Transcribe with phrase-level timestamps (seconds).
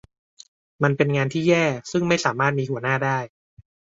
[0.83, 3.17] มันเป็นงานที่แย่ ซึ่งไม่สามารถมีหัวหน้าได้